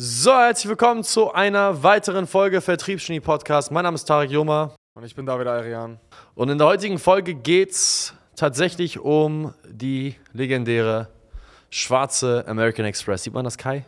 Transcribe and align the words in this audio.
So, 0.00 0.30
herzlich 0.30 0.68
willkommen 0.68 1.02
zu 1.02 1.32
einer 1.32 1.82
weiteren 1.82 2.28
Folge 2.28 2.60
Vertriebsgenie 2.60 3.18
Podcast. 3.18 3.72
Mein 3.72 3.82
Name 3.82 3.96
ist 3.96 4.04
Tarek 4.04 4.30
Joma. 4.30 4.76
Und 4.94 5.02
ich 5.02 5.16
bin 5.16 5.26
David 5.26 5.48
Arian. 5.48 5.98
Und 6.36 6.50
in 6.50 6.56
der 6.56 6.68
heutigen 6.68 7.00
Folge 7.00 7.34
geht 7.34 7.72
es 7.72 8.14
tatsächlich 8.36 9.00
um 9.00 9.52
die 9.68 10.14
legendäre 10.32 11.08
schwarze 11.70 12.44
American 12.46 12.84
Express. 12.84 13.24
Sieht 13.24 13.34
man 13.34 13.42
das, 13.42 13.58
Kai? 13.58 13.84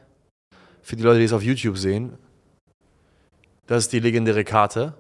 Für 0.83 0.97
die 0.97 1.05
Leute, 1.05 1.21
die 1.21 1.27
es 1.27 1.33
auf 1.33 1.45
YouTube 1.45 1.79
sehen. 1.79 2.19
Das 3.69 3.85
ist 3.85 3.93
die 3.93 4.01
legendäre 4.01 4.43
Karte. 4.43 4.95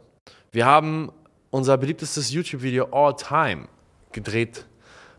Wir 0.52 0.64
haben 0.64 1.10
unser 1.50 1.76
beliebtestes 1.76 2.30
YouTube-Video 2.30 2.84
All 2.92 3.16
Time 3.16 3.66
gedreht 4.12 4.64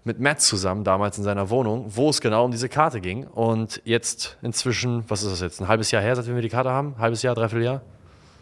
mit 0.04 0.20
Matt 0.20 0.42
zusammen, 0.42 0.84
damals 0.84 1.18
in 1.18 1.24
seiner 1.24 1.50
Wohnung, 1.50 1.86
wo 1.90 2.10
es 2.10 2.22
genau 2.22 2.46
um 2.46 2.52
diese 2.52 2.70
Karte 2.70 3.02
ging. 3.02 3.28
Und 3.28 3.82
jetzt 3.86 4.38
inzwischen, 4.42 5.04
was 5.08 5.24
ist 5.24 5.32
das 5.32 5.42
jetzt, 5.42 5.62
ein 5.62 5.68
halbes 5.68 5.92
Jahr 5.92 6.02
her, 6.02 6.16
seitdem 6.16 6.36
wir 6.36 6.42
die 6.42 6.50
Karte 6.50 6.72
haben? 6.72 6.96
Halbes 6.98 7.22
Jahr, 7.22 7.36
dreiviertel 7.36 7.66
Jahr? 7.66 7.82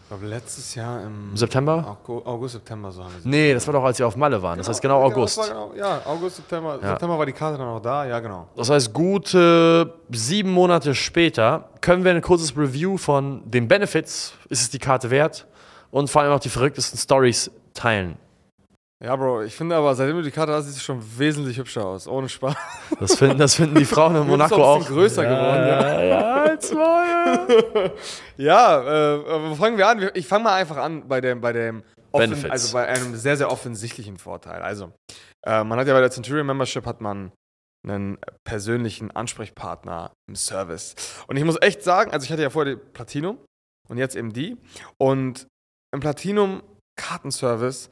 Ich 0.04 0.08
glaube, 0.18 0.26
letztes 0.26 0.74
Jahr 0.74 1.04
im 1.04 1.38
September? 1.38 1.98
August, 2.08 2.54
September, 2.54 2.92
so 2.92 3.04
haben 3.04 3.14
wir 3.22 3.30
Nee, 3.30 3.54
das 3.54 3.68
war 3.68 3.74
doch, 3.74 3.84
als 3.84 4.00
wir 4.00 4.08
auf 4.08 4.16
Malle 4.16 4.42
waren. 4.42 4.58
Das 4.58 4.68
heißt 4.68 4.82
genau 4.82 5.04
August. 5.04 5.40
Genau, 5.48 5.72
ja, 5.78 6.02
August, 6.04 6.38
September. 6.38 6.80
Ja. 6.82 6.90
September 6.90 7.20
war 7.20 7.28
die 7.28 7.32
Karte 7.32 7.60
dann 7.60 7.68
auch 7.68 7.80
da, 7.80 8.06
ja, 8.06 8.20
genau. 8.20 8.48
Das 8.56 8.72
heißt, 8.72 8.92
gute 8.92 9.94
sieben 10.10 10.52
Monate 10.52 10.96
später 10.96 11.70
können 11.82 12.04
wir 12.04 12.12
ein 12.12 12.22
kurzes 12.22 12.58
Review 12.58 12.98
von 12.98 13.44
den 13.46 13.68
Benefits, 13.68 14.34
ist 14.50 14.62
es 14.62 14.72
die 14.72 14.80
Karte 14.80 15.12
wert, 15.12 15.46
und 15.92 16.10
vor 16.10 16.24
allem 16.24 16.32
auch 16.32 16.40
die 16.40 16.50
verrücktesten 16.50 16.98
Stories 16.98 17.52
teilen. 17.76 18.18
Ja, 19.02 19.16
Bro, 19.16 19.44
ich 19.44 19.56
finde 19.56 19.78
aber, 19.78 19.96
seitdem 19.96 20.18
du 20.18 20.24
die 20.24 20.32
Karte 20.32 20.52
hast, 20.54 20.66
sieht 20.66 20.76
sie 20.76 20.82
schon 20.82 21.02
wesentlich 21.18 21.58
hübscher 21.58 21.86
aus. 21.86 22.06
Ohne 22.06 22.28
Spaß. 22.28 22.56
Das 23.00 23.16
finden, 23.16 23.38
das 23.38 23.56
finden 23.56 23.76
die 23.76 23.86
Frauen 23.86 24.14
in 24.18 24.28
Monaco 24.28 24.62
auch. 24.62 24.86
größer 24.86 25.24
ja, 25.24 25.30
geworden, 25.30 25.68
ja. 25.68 26.04
Ja, 26.04 26.34
als 26.44 26.70
vorher. 26.70 27.94
ja, 28.38 29.14
äh, 29.16 29.50
wo 29.50 29.56
fangen 29.56 29.78
wir 29.78 29.88
an? 29.88 30.10
Ich 30.16 30.28
fange 30.28 30.44
mal 30.44 30.56
einfach 30.56 30.76
an 30.76 31.08
bei 31.08 31.22
dem, 31.22 31.40
bei 31.40 31.54
dem 31.54 31.84
offen, 32.12 32.52
also 32.52 32.74
bei 32.74 32.88
einem 32.88 33.16
sehr, 33.16 33.38
sehr 33.38 33.50
offensichtlichen 33.50 34.18
Vorteil. 34.18 34.62
Also, 34.62 34.92
äh, 35.46 35.64
man 35.64 35.80
hat 35.80 35.88
ja 35.88 35.94
bei 35.94 36.02
der 36.02 36.12
Centurion 36.12 36.46
Membership 36.46 36.86
hat 36.86 37.00
man 37.00 37.32
einen 37.88 38.18
persönlichen 38.44 39.12
Ansprechpartner 39.12 40.12
im 40.28 40.36
Service. 40.36 40.96
Und 41.28 41.38
ich 41.38 41.46
muss 41.46 41.56
echt 41.62 41.84
sagen, 41.84 42.12
also 42.12 42.26
ich 42.26 42.32
hatte 42.34 42.42
ja 42.42 42.50
vorher 42.50 42.76
die 42.76 42.82
Platinum 42.82 43.38
und 43.88 43.98
jetzt 43.98 44.18
eben 44.18 44.34
die. 44.34 44.58
Und 44.98 45.48
im 45.94 46.02
Platinum 46.02 46.62
Kartenservice 46.98 47.90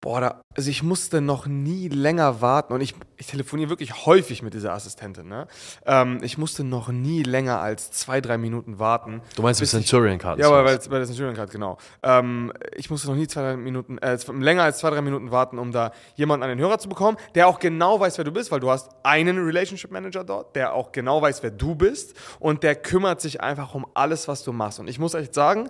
boah, 0.00 0.20
da, 0.20 0.40
also 0.54 0.70
ich 0.70 0.82
musste 0.82 1.20
noch 1.20 1.46
nie 1.46 1.88
länger 1.88 2.40
warten 2.40 2.72
und 2.72 2.80
ich, 2.80 2.94
ich 3.16 3.26
telefoniere 3.26 3.70
wirklich 3.70 4.06
häufig 4.06 4.42
mit 4.42 4.54
dieser 4.54 4.72
Assistentin. 4.72 5.28
Ne? 5.28 5.48
Ähm, 5.84 6.20
ich 6.22 6.38
musste 6.38 6.64
noch 6.64 6.88
nie 6.88 7.22
länger 7.22 7.60
als 7.60 7.90
zwei, 7.90 8.20
drei 8.20 8.38
Minuten 8.38 8.78
warten. 8.78 9.22
Du 9.34 9.42
meinst 9.42 9.60
mit 9.60 9.68
Centurion 9.68 10.18
Card? 10.18 10.38
Ja, 10.38 10.48
aber 10.48 10.64
bei, 10.64 10.76
bei 10.76 10.98
der 10.98 11.06
Centurion 11.06 11.34
Card, 11.34 11.50
genau. 11.50 11.78
Ähm, 12.02 12.52
ich 12.74 12.88
musste 12.90 13.08
noch 13.08 13.16
nie 13.16 13.26
zwei, 13.26 13.40
drei 13.42 13.56
Minuten, 13.56 13.98
äh, 13.98 14.16
länger 14.38 14.62
als 14.62 14.78
zwei, 14.78 14.90
drei 14.90 15.02
Minuten 15.02 15.30
warten, 15.30 15.58
um 15.58 15.72
da 15.72 15.92
jemanden 16.14 16.44
an 16.44 16.50
den 16.50 16.58
Hörer 16.58 16.78
zu 16.78 16.88
bekommen, 16.88 17.16
der 17.34 17.48
auch 17.48 17.58
genau 17.58 17.98
weiß, 17.98 18.18
wer 18.18 18.24
du 18.24 18.32
bist, 18.32 18.52
weil 18.52 18.60
du 18.60 18.70
hast 18.70 18.90
einen 19.02 19.44
Relationship 19.44 19.90
Manager 19.90 20.24
dort, 20.24 20.54
der 20.54 20.74
auch 20.74 20.92
genau 20.92 21.20
weiß, 21.20 21.42
wer 21.42 21.50
du 21.50 21.74
bist 21.74 22.14
und 22.38 22.62
der 22.62 22.76
kümmert 22.76 23.20
sich 23.20 23.40
einfach 23.40 23.74
um 23.74 23.86
alles, 23.94 24.28
was 24.28 24.44
du 24.44 24.52
machst. 24.52 24.78
Und 24.78 24.88
ich 24.88 24.98
muss 24.98 25.14
echt 25.14 25.34
sagen, 25.34 25.68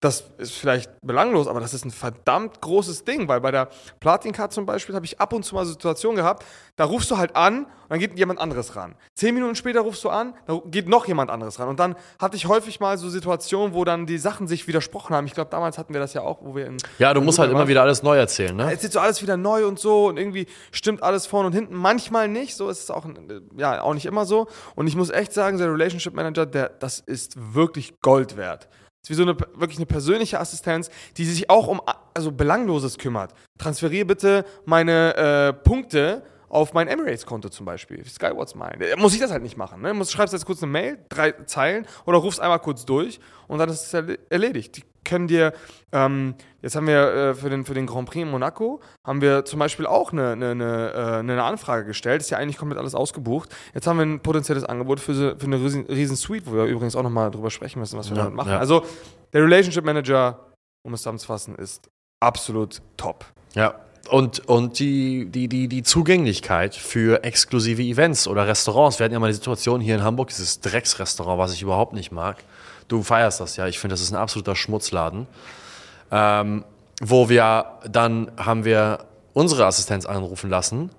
das 0.00 0.30
ist 0.38 0.54
vielleicht 0.54 0.90
belanglos, 1.02 1.48
aber 1.48 1.58
das 1.58 1.74
ist 1.74 1.84
ein 1.84 1.90
verdammt 1.90 2.60
großes 2.60 3.04
Ding, 3.04 3.26
weil 3.26 3.40
bei 3.40 3.50
der 3.50 3.68
Platin-Card 3.98 4.52
zum 4.52 4.64
Beispiel 4.64 4.94
habe 4.94 5.04
ich 5.04 5.20
ab 5.20 5.32
und 5.32 5.44
zu 5.44 5.56
mal 5.56 5.66
Situationen 5.66 6.16
gehabt, 6.16 6.44
da 6.76 6.84
rufst 6.84 7.10
du 7.10 7.16
halt 7.16 7.34
an 7.34 7.64
und 7.64 7.70
dann 7.88 7.98
geht 7.98 8.16
jemand 8.16 8.38
anderes 8.38 8.76
ran. 8.76 8.94
Zehn 9.14 9.34
Minuten 9.34 9.56
später 9.56 9.80
rufst 9.80 10.04
du 10.04 10.10
an, 10.10 10.34
da 10.46 10.60
geht 10.66 10.88
noch 10.88 11.08
jemand 11.08 11.30
anderes 11.30 11.58
ran. 11.58 11.68
Und 11.68 11.80
dann 11.80 11.96
hatte 12.20 12.36
ich 12.36 12.46
häufig 12.46 12.78
mal 12.78 12.96
so 12.96 13.08
Situationen, 13.08 13.74
wo 13.74 13.84
dann 13.84 14.06
die 14.06 14.18
Sachen 14.18 14.46
sich 14.46 14.68
widersprochen 14.68 15.16
haben. 15.16 15.26
Ich 15.26 15.34
glaube, 15.34 15.50
damals 15.50 15.78
hatten 15.78 15.94
wir 15.94 16.00
das 16.00 16.14
ja 16.14 16.20
auch, 16.20 16.38
wo 16.42 16.54
wir 16.54 16.66
in. 16.66 16.76
Ja, 16.98 17.12
du 17.12 17.20
musst 17.20 17.40
halt 17.40 17.50
immer 17.50 17.66
wieder 17.66 17.82
alles 17.82 18.04
neu 18.04 18.16
erzählen, 18.16 18.54
ne? 18.54 18.70
Jetzt 18.70 18.84
ist 18.84 18.92
so 18.92 19.00
alles 19.00 19.20
wieder 19.22 19.36
neu 19.36 19.66
und 19.66 19.80
so 19.80 20.06
und 20.06 20.16
irgendwie 20.16 20.46
stimmt 20.70 21.02
alles 21.02 21.26
vorne 21.26 21.48
und 21.48 21.54
hinten. 21.54 21.74
Manchmal 21.74 22.28
nicht, 22.28 22.54
so 22.54 22.68
ist 22.68 22.84
es 22.84 22.90
auch, 22.90 23.04
ja, 23.56 23.80
auch 23.82 23.94
nicht 23.94 24.06
immer 24.06 24.26
so. 24.26 24.46
Und 24.76 24.86
ich 24.86 24.94
muss 24.94 25.10
echt 25.10 25.32
sagen, 25.32 25.58
der 25.58 25.72
Relationship 25.72 26.14
Manager, 26.14 26.46
der, 26.46 26.68
das 26.68 27.00
ist 27.00 27.34
wirklich 27.54 28.00
Gold 28.00 28.36
wert 28.36 28.68
ist 29.02 29.10
wie 29.10 29.14
so 29.14 29.22
eine 29.22 29.36
wirklich 29.54 29.78
eine 29.78 29.86
persönliche 29.86 30.40
Assistenz, 30.40 30.90
die 31.16 31.24
sich 31.24 31.50
auch 31.50 31.68
um 31.68 31.80
also 32.14 32.32
Belangloses 32.32 32.98
kümmert. 32.98 33.32
Transferiere 33.58 34.04
bitte 34.04 34.44
meine 34.64 35.16
äh, 35.16 35.52
Punkte 35.52 36.22
auf 36.48 36.72
mein 36.72 36.88
Emirates-Konto 36.88 37.50
zum 37.50 37.66
Beispiel, 37.66 38.04
Skywatch 38.06 38.54
Mine. 38.54 38.96
Muss 38.96 39.14
ich 39.14 39.20
das 39.20 39.30
halt 39.30 39.42
nicht 39.42 39.56
machen. 39.56 39.82
Ne? 39.82 39.94
Schreibst 40.06 40.32
jetzt 40.32 40.46
kurz 40.46 40.62
eine 40.62 40.72
Mail, 40.72 40.98
drei 41.08 41.32
Zeilen, 41.44 41.86
oder 42.06 42.18
rufst 42.18 42.40
einmal 42.40 42.58
kurz 42.58 42.84
durch 42.84 43.20
und 43.48 43.58
dann 43.58 43.68
ist 43.68 43.92
es 43.92 44.18
erledigt. 44.30 44.76
Die 44.76 44.82
können 45.08 45.26
dir, 45.26 45.52
ähm, 45.92 46.34
jetzt 46.62 46.76
haben 46.76 46.86
wir 46.86 47.12
äh, 47.14 47.34
für, 47.34 47.50
den, 47.50 47.64
für 47.64 47.74
den 47.74 47.86
Grand 47.86 48.08
Prix 48.08 48.22
in 48.22 48.30
Monaco, 48.30 48.80
haben 49.04 49.20
wir 49.20 49.44
zum 49.44 49.58
Beispiel 49.58 49.86
auch 49.86 50.12
eine, 50.12 50.32
eine, 50.32 50.50
eine, 50.50 50.92
äh, 50.92 51.18
eine 51.18 51.42
Anfrage 51.42 51.84
gestellt. 51.84 52.20
Ist 52.20 52.30
ja 52.30 52.38
eigentlich 52.38 52.58
komplett 52.58 52.78
alles 52.78 52.94
ausgebucht. 52.94 53.54
Jetzt 53.74 53.86
haben 53.86 53.98
wir 53.98 54.06
ein 54.06 54.20
potenzielles 54.20 54.64
Angebot 54.64 55.00
für, 55.00 55.36
für 55.38 55.46
eine 55.46 55.56
riesen, 55.56 55.86
riesen 55.86 56.16
Suite, 56.16 56.46
wo 56.46 56.52
wir 56.52 56.64
übrigens 56.64 56.94
auch 56.94 57.02
nochmal 57.02 57.30
drüber 57.30 57.50
sprechen 57.50 57.80
müssen, 57.80 57.98
was 57.98 58.10
wir 58.10 58.16
ja, 58.16 58.24
damit 58.24 58.36
machen. 58.36 58.52
Ja. 58.52 58.58
Also 58.58 58.84
der 59.32 59.42
Relationship 59.42 59.84
Manager, 59.84 60.52
um 60.82 60.94
es 60.94 61.00
zusammenzufassen, 61.00 61.54
ist 61.56 61.90
absolut 62.20 62.82
top. 62.96 63.24
Ja, 63.54 63.74
und, 64.10 64.40
und 64.48 64.78
die, 64.78 65.26
die, 65.26 65.48
die, 65.48 65.68
die 65.68 65.82
Zugänglichkeit 65.82 66.74
für 66.74 67.24
exklusive 67.24 67.82
Events 67.82 68.26
oder 68.26 68.46
Restaurants. 68.46 68.98
Wir 68.98 69.04
hatten 69.04 69.14
ja 69.14 69.20
mal 69.20 69.28
die 69.28 69.34
Situation 69.34 69.80
hier 69.80 69.94
in 69.94 70.02
Hamburg, 70.02 70.28
dieses 70.28 70.60
Drecksrestaurant, 70.60 71.38
was 71.38 71.52
ich 71.52 71.62
überhaupt 71.62 71.92
nicht 71.92 72.12
mag. 72.12 72.42
Du 72.88 73.02
feierst 73.02 73.40
das 73.40 73.56
ja, 73.56 73.66
ich 73.66 73.78
finde, 73.78 73.94
das 73.94 74.00
ist 74.00 74.12
ein 74.12 74.16
absoluter 74.16 74.56
Schmutzladen. 74.56 75.26
Ähm, 76.10 76.64
wo 77.00 77.28
wir 77.28 77.78
dann 77.88 78.30
haben 78.36 78.64
wir 78.64 79.06
unsere 79.34 79.66
Assistenz 79.66 80.06
anrufen 80.06 80.50
lassen, 80.50 80.90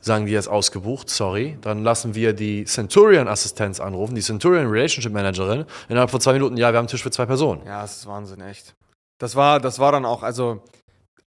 sagen 0.00 0.26
die 0.26 0.32
jetzt 0.32 0.48
ausgebucht, 0.48 1.08
sorry. 1.08 1.56
Dann 1.60 1.82
lassen 1.82 2.14
wir 2.14 2.32
die 2.32 2.64
Centurion-Assistenz 2.64 3.80
anrufen, 3.80 4.14
die 4.14 4.22
Centurion 4.22 4.66
Relationship 4.66 5.12
Managerin. 5.12 5.64
Innerhalb 5.88 6.10
von 6.10 6.20
zwei 6.20 6.34
Minuten, 6.34 6.56
ja, 6.56 6.72
wir 6.72 6.78
haben 6.78 6.84
einen 6.84 6.88
Tisch 6.88 7.02
für 7.02 7.10
zwei 7.10 7.26
Personen. 7.26 7.62
Ja, 7.66 7.82
das 7.82 7.98
ist 7.98 8.06
Wahnsinn, 8.06 8.40
echt. 8.40 8.74
Das 9.18 9.36
war, 9.36 9.60
das 9.60 9.78
war 9.78 9.92
dann 9.92 10.04
auch, 10.04 10.22
also 10.22 10.62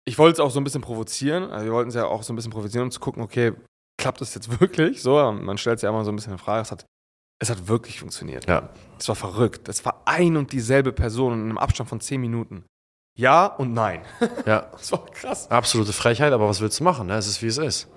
ich 0.09 0.17
wollte 0.17 0.33
es 0.33 0.39
auch 0.39 0.49
so 0.49 0.59
ein 0.59 0.63
bisschen 0.63 0.81
provozieren. 0.81 1.51
Also 1.51 1.65
wir 1.65 1.73
wollten 1.73 1.89
es 1.89 1.95
ja 1.95 2.05
auch 2.05 2.23
so 2.23 2.33
ein 2.33 2.35
bisschen 2.35 2.51
provozieren, 2.51 2.85
um 2.85 2.91
zu 2.91 2.99
gucken, 2.99 3.21
okay, 3.21 3.53
klappt 3.99 4.21
das 4.21 4.33
jetzt 4.33 4.59
wirklich? 4.59 5.03
So, 5.03 5.31
man 5.31 5.59
stellt 5.59 5.79
sich 5.79 5.83
ja 5.83 5.91
immer 5.91 6.03
so 6.03 6.11
ein 6.11 6.15
bisschen 6.15 6.33
in 6.33 6.39
Frage. 6.39 6.63
Es 6.63 6.71
hat, 6.71 6.85
es 7.39 7.51
hat 7.51 7.67
wirklich 7.67 7.99
funktioniert. 7.99 8.49
Ja. 8.49 8.69
Es 8.97 9.07
war 9.07 9.15
verrückt. 9.15 9.69
Es 9.69 9.85
war 9.85 10.01
ein 10.05 10.35
und 10.35 10.51
dieselbe 10.51 10.91
Person 10.91 11.33
in 11.33 11.41
einem 11.41 11.57
Abstand 11.59 11.89
von 11.89 12.01
zehn 12.01 12.19
Minuten. 12.19 12.65
Ja 13.15 13.45
und 13.45 13.73
nein. 13.73 14.01
Ja. 14.47 14.61
das 14.71 14.91
war 14.91 15.05
krass. 15.05 15.51
Absolute 15.51 15.93
Frechheit, 15.93 16.33
aber 16.33 16.49
was 16.49 16.59
willst 16.59 16.79
du 16.79 16.83
machen? 16.83 17.05
Ne? 17.05 17.15
Es 17.15 17.27
ist, 17.27 17.43
wie 17.43 17.47
es 17.47 17.59
ist. 17.59 17.87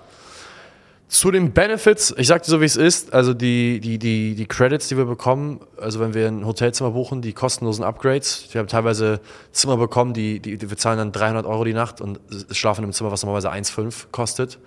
Zu 1.13 1.31
den 1.31 1.53
Benefits, 1.53 2.13
ich 2.17 2.27
sag 2.27 2.43
dir 2.43 2.49
so, 2.49 2.63
wie 2.63 2.65
es 2.65 2.77
ist, 2.77 3.13
also 3.13 3.35
die, 3.35 3.81
die, 3.81 3.99
die, 3.99 4.35
die 4.35 4.47
Credits, 4.47 4.89
die 4.89 4.97
wir 4.97 5.05
bekommen, 5.05 5.61
also 5.79 6.01
wenn 6.01 6.15
wir 6.15 6.27
ein 6.27 6.47
Hotelzimmer 6.47 6.93
buchen, 6.93 7.21
die 7.21 7.35
kostenlosen 7.35 7.85
Upgrades, 7.85 8.49
wir 8.51 8.61
haben 8.61 8.67
teilweise 8.67 9.21
Zimmer 9.53 9.77
bekommen, 9.77 10.15
die, 10.15 10.41
die, 10.41 10.57
die 10.57 10.71
wir 10.71 10.79
zahlen 10.79 10.97
dann 10.97 11.13
300 11.13 11.45
Euro 11.45 11.65
die 11.65 11.75
Nacht 11.75 12.01
und 12.01 12.19
schlafen 12.51 12.83
im 12.83 12.95
Zimmer, 12.95 13.13
was 13.13 13.23
normalerweise 13.23 13.53
1,5 13.53 14.07
kostet. 14.11 14.59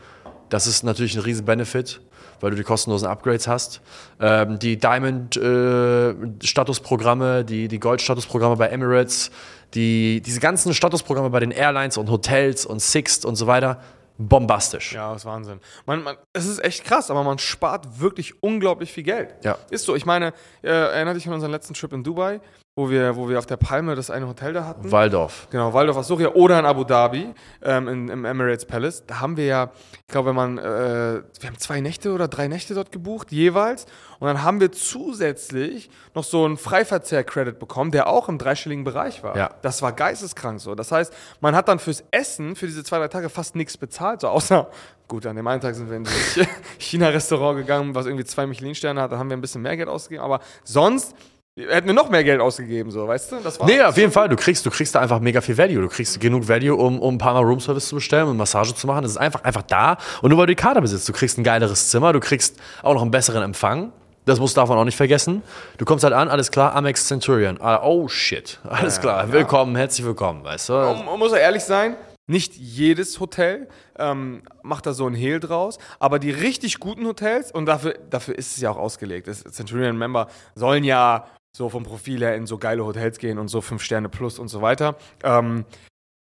Das 0.49 0.67
ist 0.67 0.83
natürlich 0.83 1.15
ein 1.15 1.21
riesen 1.21 1.45
Benefit, 1.45 1.99
weil 2.41 2.51
du 2.51 2.57
die 2.57 2.63
kostenlosen 2.63 3.07
Upgrades 3.07 3.47
hast. 3.47 3.81
Ähm, 4.19 4.59
die 4.59 4.77
Diamond-Statusprogramme, 4.77 7.39
äh, 7.39 7.43
die, 7.43 7.67
die 7.67 7.79
Gold-Statusprogramme 7.79 8.55
bei 8.55 8.67
Emirates, 8.67 9.31
die, 9.73 10.21
diese 10.23 10.41
ganzen 10.41 10.75
Statusprogramme 10.75 11.31
bei 11.31 11.39
den 11.39 11.49
Airlines 11.49 11.97
und 11.97 12.11
Hotels 12.11 12.67
und 12.67 12.83
Sixt 12.83 13.25
und 13.25 13.35
so 13.35 13.47
weiter, 13.47 13.79
bombastisch. 14.17 14.93
Ja, 14.93 15.13
das 15.13 15.23
ist 15.23 15.25
Wahnsinn. 15.25 15.59
Man, 15.85 16.03
man, 16.03 16.17
es 16.33 16.45
ist 16.45 16.63
echt 16.63 16.83
krass, 16.83 17.11
aber 17.11 17.23
man 17.23 17.37
spart 17.37 17.99
wirklich 17.99 18.41
unglaublich 18.41 18.91
viel 18.91 19.03
Geld. 19.03 19.35
Ja. 19.43 19.57
Ist 19.69 19.85
so. 19.85 19.95
Ich 19.95 20.05
meine, 20.05 20.33
äh, 20.61 20.69
erinnert 20.69 21.15
dich 21.17 21.27
an 21.27 21.33
unseren 21.33 21.51
letzten 21.51 21.73
Trip 21.73 21.91
in 21.93 22.03
Dubai, 22.03 22.39
wo 22.77 22.89
wir, 22.89 23.15
wo 23.15 23.29
wir 23.29 23.39
auf 23.39 23.45
der 23.45 23.55
Palme 23.55 23.95
das 23.95 24.09
eine 24.09 24.27
Hotel 24.27 24.51
da 24.51 24.65
hatten? 24.65 24.91
Waldorf. 24.91 25.47
Genau, 25.49 25.73
Waldorf 25.73 25.95
Astoria 25.95 26.29
oder 26.33 26.59
in 26.59 26.65
Abu 26.65 26.83
Dhabi 26.83 27.33
ähm, 27.63 27.87
in, 27.87 28.09
im 28.09 28.25
Emirates 28.25 28.65
Palace. 28.65 29.05
Da 29.07 29.21
haben 29.21 29.37
wir 29.37 29.45
ja, 29.45 29.71
ich 29.93 30.07
glaube, 30.11 30.29
wenn 30.29 30.35
man, 30.35 30.57
äh, 30.57 30.61
wir 30.61 31.47
haben 31.47 31.57
zwei 31.57 31.79
Nächte 31.79 32.11
oder 32.11 32.27
drei 32.27 32.49
Nächte 32.49 32.73
dort 32.73 32.91
gebucht, 32.91 33.31
jeweils. 33.31 33.85
Und 34.19 34.27
dann 34.27 34.43
haben 34.43 34.59
wir 34.59 34.73
zusätzlich 34.73 35.89
noch 36.15 36.25
so 36.25 36.43
einen 36.43 36.57
Freiverzehr-Credit 36.57 37.59
bekommen, 37.59 37.91
der 37.91 38.07
auch 38.07 38.27
im 38.27 38.37
dreistelligen 38.37 38.83
Bereich 38.83 39.23
war. 39.23 39.37
Ja. 39.37 39.51
Das 39.61 39.81
war 39.81 39.93
geisteskrank 39.93 40.59
so. 40.59 40.75
Das 40.75 40.91
heißt, 40.91 41.13
man 41.39 41.55
hat 41.55 41.69
dann 41.69 41.79
fürs 41.79 42.03
Essen 42.11 42.57
für 42.57 42.65
diese 42.65 42.83
zwei, 42.83 42.97
drei 42.97 43.07
Tage 43.07 43.29
fast 43.29 43.55
nichts 43.55 43.77
bezahlt, 43.77 44.19
so 44.19 44.27
außer 44.27 44.67
Gut, 45.07 45.27
an 45.27 45.35
dem 45.35 45.45
einen 45.45 45.61
Tag 45.61 45.75
sind 45.75 45.87
wir 45.87 45.97
in 45.97 46.03
das 46.03 46.13
China-Restaurant 46.79 47.59
gegangen, 47.59 47.93
was 47.93 48.07
irgendwie 48.07 48.25
zwei 48.25 48.47
Michelin-Sterne 48.47 48.99
hat. 48.99 49.11
Da 49.11 49.19
haben 49.19 49.29
wir 49.29 49.37
ein 49.37 49.41
bisschen 49.41 49.61
mehr 49.61 49.77
Geld 49.77 49.87
ausgegeben. 49.87 50.23
Aber 50.23 50.39
sonst 50.63 51.15
hätten 51.57 51.87
wir 51.87 51.93
noch 51.93 52.09
mehr 52.09 52.23
Geld 52.23 52.41
ausgegeben, 52.41 52.91
so, 52.91 53.07
weißt 53.07 53.31
du? 53.31 53.35
Das 53.43 53.59
war 53.59 53.67
nee, 53.67 53.81
auf 53.81 53.97
jeden 53.97 54.11
Fall. 54.11 54.29
Du 54.29 54.35
kriegst, 54.35 54.65
du 54.65 54.69
kriegst 54.69 54.93
da 54.93 54.99
einfach 54.99 55.19
mega 55.19 55.41
viel 55.41 55.57
Value. 55.57 55.81
Du 55.81 55.89
kriegst 55.89 56.19
genug 56.19 56.47
Value, 56.47 56.75
um, 56.75 56.99
um 56.99 57.15
ein 57.15 57.17
paar 57.17 57.33
Mal 57.33 57.43
Roomservice 57.43 57.87
zu 57.87 57.95
bestellen 57.95 58.27
und 58.27 58.37
Massage 58.37 58.75
zu 58.75 58.87
machen. 58.87 59.03
Das 59.03 59.11
ist 59.11 59.17
einfach, 59.17 59.43
einfach 59.43 59.63
da. 59.63 59.97
Und 60.21 60.29
nur 60.29 60.39
weil 60.39 60.47
du 60.47 60.55
die 60.55 60.61
Karte 60.61 60.81
besitzt, 60.81 61.07
du 61.07 61.13
kriegst 61.13 61.37
ein 61.37 61.43
geileres 61.43 61.89
Zimmer, 61.89 62.13
du 62.13 62.19
kriegst 62.19 62.59
auch 62.83 62.93
noch 62.93 63.01
einen 63.01 63.11
besseren 63.11 63.43
Empfang. 63.43 63.93
Das 64.25 64.39
muss 64.39 64.55
darf 64.55 64.69
man 64.69 64.77
auch 64.77 64.85
nicht 64.85 64.97
vergessen. 64.97 65.43
Du 65.77 65.85
kommst 65.85 66.03
halt 66.03 66.13
an, 66.13 66.29
alles 66.29 66.49
klar, 66.51 66.75
Amex 66.75 67.07
Centurion. 67.07 67.61
Ah, 67.61 67.81
oh 67.83 68.07
shit, 68.07 68.59
alles 68.67 68.99
klar, 68.99 69.31
willkommen, 69.31 69.75
herzlich 69.75 70.03
willkommen, 70.03 70.43
weißt 70.43 70.69
du? 70.69 70.73
Man, 70.73 71.05
man 71.05 71.19
muss 71.19 71.31
ja 71.31 71.37
ehrlich 71.37 71.63
sein, 71.63 71.95
nicht 72.25 72.55
jedes 72.55 73.19
Hotel 73.19 73.67
ähm, 73.99 74.41
macht 74.63 74.87
da 74.87 74.93
so 74.93 75.05
ein 75.05 75.13
Hehl 75.13 75.39
draus, 75.39 75.77
aber 75.99 76.17
die 76.17 76.31
richtig 76.31 76.79
guten 76.79 77.05
Hotels, 77.05 77.51
und 77.51 77.67
dafür, 77.67 77.99
dafür 78.09 78.35
ist 78.35 78.55
es 78.55 78.61
ja 78.63 78.71
auch 78.71 78.77
ausgelegt, 78.77 79.27
das 79.27 79.43
Centurion 79.43 79.95
Member 79.95 80.27
sollen 80.55 80.83
ja 80.83 81.27
so 81.55 81.69
vom 81.69 81.83
Profil 81.83 82.19
her 82.19 82.35
in 82.35 82.47
so 82.47 82.57
geile 82.57 82.85
Hotels 82.85 83.17
gehen 83.17 83.39
und 83.39 83.47
so 83.47 83.61
fünf 83.61 83.81
Sterne 83.81 84.09
plus 84.09 84.39
und 84.39 84.49
so 84.49 84.61
weiter. 84.61 84.97
Ähm, 85.23 85.63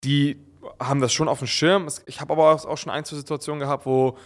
die 0.02 0.36
haben 0.80 1.00
das 1.00 1.12
schon 1.12 1.28
auf 1.28 1.38
dem 1.38 1.46
Schirm. 1.46 1.88
Ich 2.06 2.20
habe 2.20 2.32
aber 2.32 2.52
auch 2.52 2.76
schon 2.76 2.90
ein, 2.90 3.04
zwei 3.04 3.16
Situationen 3.16 3.60
gehabt, 3.60 3.86
wo 3.86 4.18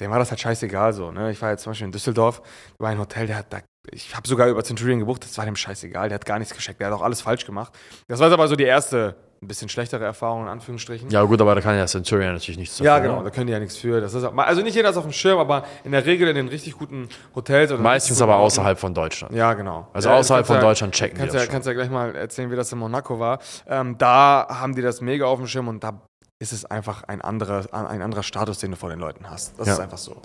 dem 0.00 0.10
war 0.10 0.18
das 0.18 0.30
halt 0.30 0.40
scheißegal 0.40 0.94
so. 0.94 1.12
Ne? 1.12 1.30
Ich 1.30 1.40
war 1.40 1.50
jetzt 1.50 1.62
zum 1.62 1.70
Beispiel 1.70 1.84
in 1.84 1.92
Düsseldorf 1.92 2.42
über 2.76 2.88
ein 2.88 2.98
Hotel, 2.98 3.28
der 3.28 3.36
hat 3.36 3.52
da, 3.52 3.60
ich 3.92 4.16
habe 4.16 4.26
sogar 4.26 4.48
über 4.48 4.64
Centurion 4.64 4.98
gebucht, 4.98 5.22
das 5.22 5.38
war 5.38 5.44
dem 5.44 5.54
scheißegal, 5.54 6.08
der 6.08 6.16
hat 6.16 6.26
gar 6.26 6.40
nichts 6.40 6.54
gescheckt, 6.54 6.80
der 6.80 6.88
hat 6.88 6.94
auch 6.94 7.02
alles 7.02 7.20
falsch 7.20 7.46
gemacht. 7.46 7.72
Das 8.08 8.18
war 8.18 8.26
jetzt 8.26 8.34
aber 8.34 8.48
so 8.48 8.56
die 8.56 8.64
erste 8.64 9.14
ein 9.42 9.48
bisschen 9.48 9.68
schlechtere 9.68 10.04
Erfahrung 10.04 10.42
in 10.42 10.48
Anführungsstrichen. 10.48 11.10
Ja, 11.10 11.22
gut, 11.24 11.40
aber 11.40 11.56
da 11.56 11.60
kann 11.60 11.76
ja 11.76 11.86
Centurion 11.86 12.32
natürlich 12.32 12.58
nichts 12.58 12.76
dafür. 12.76 12.86
Ja, 12.92 12.98
genau, 13.00 13.22
da 13.24 13.30
können 13.30 13.48
die 13.48 13.52
ja 13.52 13.58
nichts 13.58 13.76
für. 13.76 14.00
Das 14.00 14.14
ist, 14.14 14.24
also 14.24 14.62
nicht 14.62 14.76
jeder 14.76 14.90
ist 14.90 14.96
auf 14.96 15.02
dem 15.02 15.12
Schirm, 15.12 15.38
aber 15.38 15.64
in 15.82 15.90
der 15.90 16.06
Regel 16.06 16.28
in 16.28 16.36
den 16.36 16.48
richtig 16.48 16.78
guten 16.78 17.08
Hotels. 17.34 17.72
Oder 17.72 17.82
Meistens 17.82 18.22
aber 18.22 18.36
außerhalb 18.36 18.78
von 18.78 18.94
Deutschland. 18.94 19.34
Ja, 19.34 19.54
genau. 19.54 19.88
Also 19.92 20.08
ja, 20.10 20.16
außerhalb 20.16 20.46
von 20.46 20.56
ja, 20.56 20.62
Deutschland 20.62 20.94
checken 20.94 21.18
kannst 21.18 21.34
die 21.34 21.38
das 21.38 21.46
ja, 21.46 21.52
Kannst 21.52 21.66
ja 21.66 21.72
gleich 21.74 21.90
mal 21.90 22.14
erzählen, 22.14 22.52
wie 22.52 22.56
das 22.56 22.70
in 22.70 22.78
Monaco 22.78 23.18
war. 23.18 23.40
Ähm, 23.66 23.98
da 23.98 24.46
haben 24.48 24.76
die 24.76 24.82
das 24.82 25.00
mega 25.00 25.26
auf 25.26 25.38
dem 25.38 25.48
Schirm 25.48 25.66
und 25.66 25.82
da 25.82 26.00
ist 26.38 26.52
es 26.52 26.64
einfach 26.64 27.02
ein 27.04 27.20
anderer, 27.20 27.64
ein 27.72 28.00
anderer 28.00 28.22
Status, 28.22 28.58
den 28.58 28.70
du 28.70 28.76
vor 28.76 28.90
den 28.90 29.00
Leuten 29.00 29.28
hast. 29.28 29.58
Das 29.58 29.66
Ja. 29.66 29.72
ist 29.74 29.80
einfach 29.80 29.98
so. 29.98 30.22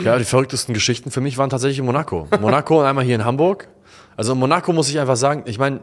Ja, 0.00 0.16
die 0.16 0.24
verrücktesten 0.24 0.74
Geschichten 0.74 1.10
für 1.10 1.20
mich 1.20 1.38
waren 1.38 1.50
tatsächlich 1.50 1.80
in 1.80 1.84
Monaco. 1.86 2.28
Monaco 2.40 2.80
und 2.80 2.86
einmal 2.86 3.04
hier 3.04 3.16
in 3.16 3.24
Hamburg. 3.24 3.68
Also 4.16 4.32
in 4.32 4.38
Monaco 4.38 4.72
muss 4.72 4.88
ich 4.88 4.98
einfach 4.98 5.16
sagen, 5.16 5.42
ich 5.46 5.58
meine, 5.58 5.80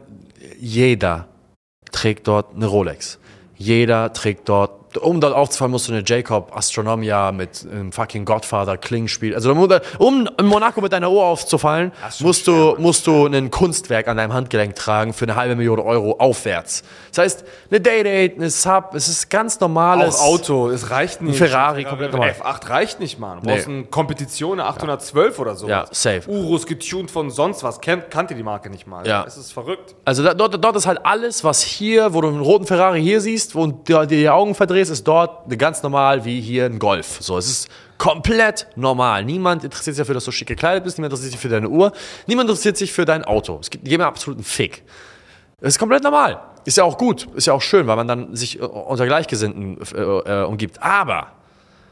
jeder 0.58 1.28
trägt 1.90 2.28
dort 2.28 2.54
eine 2.54 2.66
Rolex. 2.66 3.18
Jeder 3.56 4.12
trägt 4.12 4.48
dort, 4.48 4.87
um 5.00 5.20
dort 5.20 5.34
aufzufallen, 5.34 5.70
musst 5.72 5.88
du 5.88 5.92
eine 5.92 6.02
Jacob 6.04 6.56
Astronomia 6.56 7.32
mit 7.32 7.66
einem 7.70 7.92
fucking 7.92 8.24
Godfather 8.24 8.76
Klingenspiel. 8.76 9.34
Also 9.34 9.50
um 9.98 10.28
in 10.38 10.46
Monaco 10.46 10.80
mit 10.80 10.92
deiner 10.92 11.10
Uhr 11.10 11.24
aufzufallen, 11.24 11.92
musst 12.20 12.46
du, 12.46 12.74
musst 12.78 13.06
du 13.06 13.26
ein 13.26 13.50
Kunstwerk 13.50 14.08
an 14.08 14.16
deinem 14.16 14.32
Handgelenk 14.32 14.74
tragen 14.74 15.12
für 15.12 15.24
eine 15.26 15.36
halbe 15.36 15.56
Million 15.56 15.78
Euro 15.78 16.16
aufwärts. 16.18 16.82
Das 17.10 17.18
heißt, 17.24 17.44
eine 17.70 17.80
Day-Date, 17.80 18.36
eine 18.36 18.50
Sub, 18.50 18.94
es 18.94 19.08
ist 19.08 19.28
ganz 19.30 19.60
normales. 19.60 20.16
Auch 20.16 20.24
Auto, 20.24 20.68
es 20.70 20.90
reicht 20.90 21.20
nicht. 21.22 21.36
Ferrari, 21.38 21.84
komplett 21.84 22.12
normal. 22.12 22.30
F8 22.30 22.70
reicht 22.70 23.00
nicht, 23.00 23.18
Mann. 23.18 23.40
Du 23.40 23.46
Nee. 23.46 23.54
brauchst 23.54 23.68
eine 23.68 23.84
Kompetition, 23.84 24.60
eine 24.60 24.68
812 24.68 25.38
oder 25.38 25.54
so. 25.54 25.68
Ja, 25.68 25.86
safe. 25.90 26.22
Urus 26.28 26.66
getuned 26.66 27.10
von 27.10 27.30
sonst 27.30 27.62
was. 27.62 27.80
Kennt, 27.80 28.10
kannte 28.10 28.34
die 28.34 28.42
Marke 28.42 28.70
nicht 28.70 28.86
mal. 28.86 29.06
Ja. 29.06 29.24
Es 29.26 29.36
ist 29.36 29.52
verrückt. 29.52 29.94
Also 30.04 30.22
da, 30.22 30.34
dort, 30.34 30.62
dort 30.62 30.76
ist 30.76 30.86
halt 30.86 31.00
alles, 31.04 31.44
was 31.44 31.62
hier, 31.62 32.14
wo 32.14 32.20
du 32.20 32.28
einen 32.28 32.40
roten 32.40 32.66
Ferrari 32.66 33.02
hier 33.02 33.20
siehst 33.20 33.54
und 33.54 33.88
dir 33.88 33.98
dir 34.06 34.18
die 34.18 34.28
Augen 34.30 34.54
verdrehst, 34.54 34.87
ist 34.88 35.04
dort 35.04 35.58
ganz 35.58 35.82
normal 35.82 36.24
wie 36.24 36.40
hier 36.40 36.66
ein 36.66 36.78
Golf. 36.78 37.18
So, 37.20 37.38
es 37.38 37.48
ist 37.48 37.68
komplett 37.98 38.66
normal. 38.76 39.24
Niemand 39.24 39.64
interessiert 39.64 39.96
sich 39.96 40.02
dafür, 40.02 40.14
dass 40.14 40.24
du 40.24 40.30
schick 40.30 40.48
gekleidet 40.48 40.84
bist, 40.84 40.98
niemand 40.98 41.12
interessiert 41.12 41.32
sich 41.32 41.40
für 41.40 41.48
deine 41.48 41.68
Uhr, 41.68 41.92
niemand 42.26 42.48
interessiert 42.48 42.76
sich 42.76 42.92
für 42.92 43.04
dein 43.04 43.24
Auto. 43.24 43.58
Es 43.60 43.70
gibt 43.70 43.86
jedem 43.86 44.06
absoluten 44.06 44.44
Fick. 44.44 44.84
Das 45.60 45.74
ist 45.74 45.78
komplett 45.78 46.04
normal. 46.04 46.40
Ist 46.64 46.76
ja 46.76 46.84
auch 46.84 46.98
gut, 46.98 47.28
ist 47.34 47.46
ja 47.46 47.52
auch 47.52 47.62
schön, 47.62 47.86
weil 47.86 47.96
man 47.96 48.06
dann 48.06 48.36
sich 48.36 48.60
äh, 48.60 48.62
unter 48.62 49.06
Gleichgesinnten 49.06 49.78
äh, 49.94 50.00
äh, 50.00 50.44
umgibt. 50.44 50.82
Aber 50.82 51.32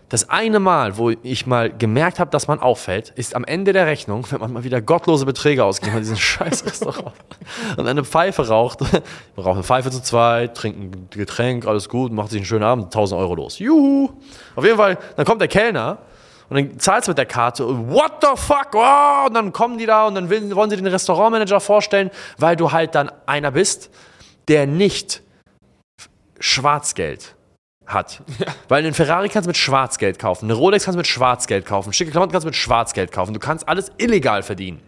das 0.08 0.30
eine 0.30 0.60
Mal, 0.60 0.98
wo 0.98 1.10
ich 1.10 1.46
mal 1.46 1.70
gemerkt 1.70 2.20
habe, 2.20 2.30
dass 2.30 2.46
man 2.46 2.60
auffällt, 2.60 3.10
ist 3.16 3.34
am 3.34 3.44
Ende 3.44 3.72
der 3.72 3.86
Rechnung, 3.86 4.24
wenn 4.30 4.40
man 4.40 4.52
mal 4.52 4.62
wieder 4.62 4.80
gottlose 4.80 5.26
Beträge 5.26 5.64
ausgibt 5.64 5.92
von 5.92 6.00
diesen 6.00 6.16
scheiß 6.16 6.64
Restaurant 6.64 7.12
und 7.76 7.86
eine 7.88 8.04
Pfeife 8.04 8.46
raucht. 8.46 8.80
Man 8.80 9.44
raucht 9.44 9.54
eine 9.54 9.64
Pfeife 9.64 9.90
zu 9.90 10.00
zweit, 10.00 10.56
trinkt 10.56 10.78
ein 10.78 11.08
Getränk, 11.10 11.66
alles 11.66 11.88
gut, 11.88 12.12
macht 12.12 12.30
sich 12.30 12.38
einen 12.38 12.46
schönen 12.46 12.62
Abend, 12.62 12.86
1000 12.86 13.20
Euro 13.20 13.34
los. 13.34 13.58
Juhu! 13.58 14.10
Auf 14.54 14.64
jeden 14.64 14.76
Fall, 14.76 14.96
dann 15.16 15.26
kommt 15.26 15.40
der 15.40 15.48
Kellner 15.48 15.98
und 16.48 16.56
dann 16.56 16.78
zahlst 16.78 17.08
du 17.08 17.10
mit 17.10 17.18
der 17.18 17.26
Karte. 17.26 17.66
und 17.66 17.90
What 17.90 18.12
the 18.20 18.28
fuck? 18.36 18.68
Oh! 18.74 19.26
Und 19.26 19.34
dann 19.34 19.52
kommen 19.52 19.76
die 19.76 19.86
da 19.86 20.06
und 20.06 20.14
dann 20.14 20.30
wollen 20.30 20.70
sie 20.70 20.76
den 20.76 20.86
Restaurantmanager 20.86 21.58
vorstellen, 21.58 22.10
weil 22.38 22.54
du 22.54 22.70
halt 22.70 22.94
dann 22.94 23.10
einer 23.26 23.50
bist, 23.50 23.90
der 24.46 24.68
nicht 24.68 25.22
Schwarzgeld 26.38 27.34
hat. 27.86 28.22
Weil 28.68 28.84
einen 28.84 28.94
Ferrari 28.94 29.28
kannst 29.28 29.46
du 29.46 29.50
mit 29.50 29.56
Schwarzgeld 29.56 30.18
kaufen, 30.18 30.46
eine 30.46 30.54
Rolex 30.54 30.84
kannst 30.84 30.96
du 30.96 30.98
mit 30.98 31.06
Schwarzgeld 31.06 31.66
kaufen, 31.66 31.92
schicke 31.92 32.10
Klamotten 32.10 32.32
kannst 32.32 32.44
du 32.44 32.48
mit 32.48 32.56
Schwarzgeld 32.56 33.12
kaufen. 33.12 33.32
Du 33.32 33.40
kannst 33.40 33.68
alles 33.68 33.92
illegal 33.98 34.42
verdienen. 34.42 34.80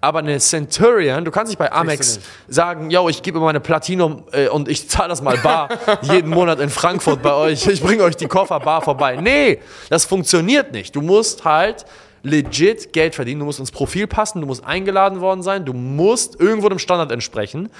Aber 0.00 0.18
eine 0.18 0.40
Centurion, 0.40 1.24
du 1.24 1.30
kannst 1.30 1.50
nicht 1.50 1.58
bei 1.58 1.70
Amex 1.70 2.16
nicht. 2.16 2.28
sagen, 2.48 2.90
yo, 2.90 3.08
ich 3.08 3.22
gebe 3.22 3.38
meine 3.38 3.60
Platinum 3.60 4.24
äh, 4.32 4.48
und 4.48 4.68
ich 4.68 4.88
zahle 4.88 5.10
das 5.10 5.22
mal 5.22 5.38
bar 5.38 5.68
jeden 6.02 6.28
Monat 6.28 6.58
in 6.58 6.70
Frankfurt 6.70 7.22
bei 7.22 7.32
euch. 7.32 7.68
Ich 7.68 7.80
bringe 7.80 8.02
euch 8.02 8.16
die 8.16 8.26
Koffer 8.26 8.58
bar 8.58 8.82
vorbei. 8.82 9.14
Nee, 9.14 9.60
das 9.90 10.04
funktioniert 10.04 10.72
nicht. 10.72 10.96
Du 10.96 11.02
musst 11.02 11.44
halt 11.44 11.86
legit 12.24 12.92
Geld 12.92 13.14
verdienen, 13.14 13.40
du 13.40 13.46
musst 13.46 13.60
ins 13.60 13.70
Profil 13.70 14.08
passen, 14.08 14.40
du 14.40 14.46
musst 14.48 14.64
eingeladen 14.64 15.20
worden 15.20 15.42
sein, 15.44 15.64
du 15.64 15.72
musst 15.72 16.38
irgendwo 16.40 16.68
dem 16.68 16.80
Standard 16.80 17.12
entsprechen. 17.12 17.70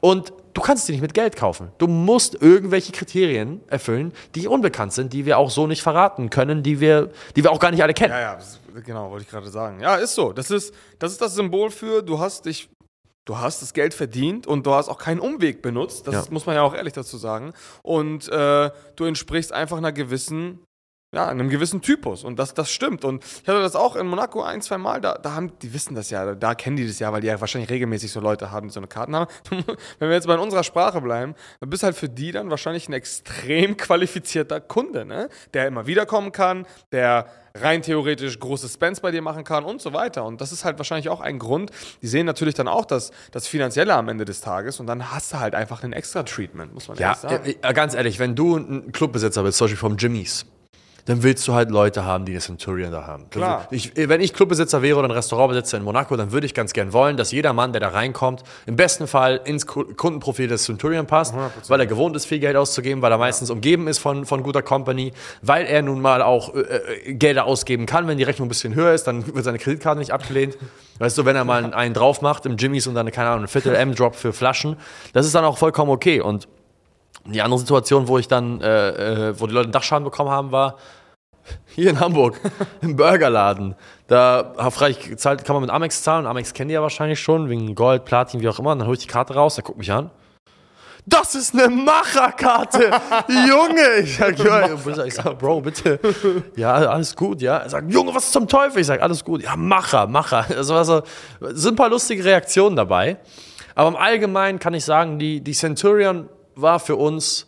Und 0.00 0.32
du 0.54 0.60
kannst 0.60 0.86
die 0.88 0.92
nicht 0.92 1.00
mit 1.02 1.14
Geld 1.14 1.36
kaufen. 1.36 1.72
Du 1.78 1.86
musst 1.86 2.40
irgendwelche 2.40 2.92
Kriterien 2.92 3.60
erfüllen, 3.68 4.12
die 4.34 4.46
unbekannt 4.48 4.92
sind, 4.92 5.12
die 5.12 5.26
wir 5.26 5.38
auch 5.38 5.50
so 5.50 5.66
nicht 5.66 5.82
verraten 5.82 6.30
können, 6.30 6.62
die 6.62 6.80
wir, 6.80 7.10
die 7.36 7.42
wir 7.44 7.52
auch 7.52 7.58
gar 7.60 7.70
nicht 7.70 7.82
alle 7.82 7.94
kennen. 7.94 8.12
Ja, 8.12 8.20
ja, 8.20 8.38
genau, 8.84 9.10
wollte 9.10 9.24
ich 9.24 9.30
gerade 9.30 9.48
sagen. 9.50 9.80
Ja, 9.80 9.96
ist 9.96 10.14
so. 10.14 10.32
Das 10.32 10.50
ist, 10.50 10.74
das 10.98 11.12
ist 11.12 11.20
das 11.20 11.34
Symbol 11.34 11.70
für, 11.70 12.02
du 12.02 12.18
hast 12.18 12.46
dich, 12.46 12.68
du 13.24 13.38
hast 13.38 13.62
das 13.62 13.72
Geld 13.72 13.94
verdient 13.94 14.46
und 14.46 14.66
du 14.66 14.72
hast 14.74 14.88
auch 14.88 14.98
keinen 14.98 15.20
Umweg 15.20 15.62
benutzt. 15.62 16.06
Das 16.06 16.14
Ja. 16.14 16.24
muss 16.30 16.46
man 16.46 16.54
ja 16.56 16.62
auch 16.62 16.74
ehrlich 16.74 16.92
dazu 16.92 17.16
sagen. 17.16 17.52
Und 17.82 18.28
äh, 18.28 18.70
du 18.96 19.04
entsprichst 19.04 19.52
einfach 19.52 19.76
einer 19.78 19.92
gewissen, 19.92 20.58
ja, 21.14 21.28
einem 21.28 21.50
gewissen 21.50 21.82
Typus. 21.82 22.24
Und 22.24 22.38
das, 22.38 22.54
das 22.54 22.70
stimmt. 22.72 23.04
Und 23.04 23.22
ich 23.22 23.46
hatte 23.48 23.60
das 23.60 23.76
auch 23.76 23.96
in 23.96 24.06
Monaco 24.06 24.42
ein, 24.42 24.62
zwei 24.62 24.78
Mal. 24.78 25.00
Da, 25.02 25.14
da 25.18 25.34
haben, 25.34 25.52
die 25.60 25.74
wissen 25.74 25.94
das 25.94 26.08
ja, 26.08 26.34
da, 26.34 26.54
kennen 26.54 26.76
die 26.76 26.86
das 26.86 26.98
ja, 26.98 27.12
weil 27.12 27.20
die 27.20 27.26
ja 27.26 27.38
wahrscheinlich 27.40 27.70
regelmäßig 27.70 28.10
so 28.10 28.20
Leute 28.20 28.50
haben, 28.50 28.68
die 28.68 28.72
so 28.72 28.80
eine 28.80 28.86
Karten 28.86 29.14
haben. 29.14 29.30
Wenn 29.98 30.08
wir 30.08 30.12
jetzt 30.12 30.26
mal 30.26 30.34
in 30.34 30.40
unserer 30.40 30.64
Sprache 30.64 31.02
bleiben, 31.02 31.34
dann 31.60 31.68
bist 31.68 31.82
halt 31.82 31.96
für 31.96 32.08
die 32.08 32.32
dann 32.32 32.48
wahrscheinlich 32.48 32.88
ein 32.88 32.94
extrem 32.94 33.76
qualifizierter 33.76 34.60
Kunde, 34.60 35.04
ne? 35.04 35.28
Der 35.52 35.66
immer 35.66 35.86
wiederkommen 35.86 36.32
kann, 36.32 36.66
der 36.92 37.26
rein 37.54 37.82
theoretisch 37.82 38.38
große 38.38 38.66
Spends 38.66 39.00
bei 39.00 39.10
dir 39.10 39.20
machen 39.20 39.44
kann 39.44 39.64
und 39.64 39.82
so 39.82 39.92
weiter. 39.92 40.24
Und 40.24 40.40
das 40.40 40.52
ist 40.52 40.64
halt 40.64 40.78
wahrscheinlich 40.78 41.10
auch 41.10 41.20
ein 41.20 41.38
Grund. 41.38 41.70
Die 42.00 42.06
sehen 42.06 42.24
natürlich 42.24 42.54
dann 42.54 42.68
auch 42.68 42.86
das, 42.86 43.10
das 43.30 43.46
Finanzielle 43.46 43.94
am 43.94 44.08
Ende 44.08 44.24
des 44.24 44.40
Tages 44.40 44.80
und 44.80 44.86
dann 44.86 45.12
hast 45.12 45.34
du 45.34 45.40
halt 45.40 45.54
einfach 45.54 45.82
ein 45.84 45.92
extra 45.92 46.22
Treatment, 46.22 46.72
muss 46.72 46.88
man 46.88 46.96
Ja, 46.96 47.14
sagen. 47.14 47.44
äh, 47.60 47.72
ganz 47.74 47.94
ehrlich, 47.94 48.18
wenn 48.18 48.34
du 48.34 48.56
ein 48.56 48.92
Clubbesitzer 48.92 49.42
bist, 49.42 49.58
zum 49.58 49.66
Beispiel 49.66 49.78
vom 49.78 49.96
Jimmys, 49.98 50.46
dann 51.04 51.22
willst 51.22 51.46
du 51.48 51.54
halt 51.54 51.70
Leute 51.70 52.04
haben, 52.04 52.24
die 52.24 52.32
eine 52.32 52.40
Centurion 52.40 52.92
da 52.92 53.06
haben. 53.06 53.28
Klar. 53.30 53.66
Ich, 53.70 53.92
wenn 53.96 54.20
ich 54.20 54.32
Clubbesitzer 54.32 54.82
wäre 54.82 54.98
oder 54.98 55.08
ein 55.08 55.12
Restaurantbesitzer 55.12 55.76
in 55.78 55.82
Monaco, 55.82 56.16
dann 56.16 56.30
würde 56.30 56.46
ich 56.46 56.54
ganz 56.54 56.72
gern 56.72 56.92
wollen, 56.92 57.16
dass 57.16 57.32
jeder 57.32 57.52
Mann, 57.52 57.72
der 57.72 57.80
da 57.80 57.88
reinkommt, 57.88 58.44
im 58.66 58.76
besten 58.76 59.06
Fall 59.06 59.40
ins 59.44 59.66
Ku- 59.66 59.84
Kundenprofil 59.96 60.46
des 60.46 60.64
Centurion 60.64 61.06
passt, 61.06 61.34
weil 61.68 61.80
er 61.80 61.86
gewohnt 61.86 62.14
ist, 62.14 62.26
viel 62.26 62.38
Geld 62.38 62.56
auszugeben, 62.56 63.02
weil 63.02 63.10
er 63.10 63.18
meistens 63.18 63.50
umgeben 63.50 63.88
ist 63.88 63.98
von, 63.98 64.24
von 64.26 64.42
guter 64.42 64.62
Company, 64.62 65.12
weil 65.42 65.66
er 65.66 65.82
nun 65.82 66.00
mal 66.00 66.22
auch 66.22 66.54
äh, 66.54 66.60
äh, 66.60 67.14
Gelder 67.14 67.46
ausgeben 67.46 67.86
kann. 67.86 68.06
Wenn 68.06 68.18
die 68.18 68.24
Rechnung 68.24 68.46
ein 68.46 68.50
bisschen 68.50 68.74
höher 68.74 68.92
ist, 68.94 69.04
dann 69.04 69.34
wird 69.34 69.44
seine 69.44 69.58
Kreditkarte 69.58 69.98
nicht 69.98 70.12
abgelehnt. 70.12 70.56
Weißt 70.98 71.18
du, 71.18 71.24
wenn 71.24 71.34
er 71.34 71.44
mal 71.44 71.74
einen 71.74 71.94
drauf 71.94 72.22
macht 72.22 72.46
im 72.46 72.56
Jimmys 72.56 72.86
und 72.86 72.94
dann, 72.94 73.10
keine 73.10 73.30
Ahnung, 73.30 73.44
ein 73.44 73.48
Viertel 73.48 73.74
M-Drop 73.74 74.14
für 74.14 74.32
Flaschen, 74.32 74.76
das 75.12 75.26
ist 75.26 75.34
dann 75.34 75.44
auch 75.44 75.58
vollkommen 75.58 75.90
okay. 75.90 76.20
Und 76.20 76.46
die 77.24 77.42
andere 77.42 77.60
Situation, 77.60 78.08
wo 78.08 78.18
ich 78.18 78.28
dann, 78.28 78.60
äh, 78.60 79.28
äh, 79.28 79.40
wo 79.40 79.46
die 79.46 79.52
Leute 79.52 79.66
einen 79.66 79.72
Dachschaden 79.72 80.04
bekommen 80.04 80.30
haben, 80.30 80.52
war 80.52 80.76
hier 81.66 81.90
in 81.90 82.00
Hamburg 82.00 82.40
im 82.80 82.96
Burgerladen. 82.96 83.74
Da 84.06 84.70
frei 84.70 84.92
gezahlt, 84.92 85.44
kann 85.44 85.54
man 85.54 85.62
mit 85.62 85.70
Amex 85.70 86.02
zahlen. 86.02 86.26
Amex 86.26 86.52
kennt 86.52 86.70
ihr 86.70 86.74
ja 86.74 86.82
wahrscheinlich 86.82 87.20
schon, 87.20 87.48
wegen 87.48 87.74
Gold, 87.74 88.04
Platin, 88.04 88.40
wie 88.40 88.48
auch 88.48 88.58
immer. 88.58 88.72
Und 88.72 88.80
dann 88.80 88.86
hole 88.86 88.96
ich 88.96 89.02
die 89.02 89.08
Karte 89.08 89.34
raus, 89.34 89.54
der 89.54 89.64
guckt 89.64 89.78
mich 89.78 89.90
an. 89.90 90.10
Das 91.04 91.34
ist 91.34 91.52
eine 91.52 91.68
Macherkarte, 91.68 92.90
Junge. 93.28 94.02
Ich 94.02 94.16
sag, 94.16 94.38
ja, 94.38 94.68
ich 95.04 95.14
sag, 95.14 95.36
Bro, 95.36 95.62
bitte. 95.62 95.98
Ja, 96.54 96.74
alles 96.74 97.16
gut, 97.16 97.42
ja. 97.42 97.58
Er 97.58 97.70
sagt, 97.70 97.92
Junge, 97.92 98.14
was 98.14 98.30
zum 98.30 98.46
Teufel? 98.46 98.80
Ich 98.80 98.86
sag, 98.86 99.02
alles 99.02 99.24
gut. 99.24 99.42
Ja, 99.42 99.56
Macher, 99.56 100.06
Macher. 100.06 100.46
Also, 100.56 100.74
also, 100.76 101.02
es 101.40 101.62
sind 101.62 101.72
ein 101.72 101.76
paar 101.76 101.90
lustige 101.90 102.24
Reaktionen 102.24 102.76
dabei. 102.76 103.16
Aber 103.74 103.88
im 103.88 103.96
Allgemeinen 103.96 104.60
kann 104.60 104.74
ich 104.74 104.84
sagen, 104.84 105.18
die, 105.18 105.40
die 105.40 105.52
Centurion 105.52 106.28
war 106.54 106.80
für 106.80 106.96
uns 106.96 107.46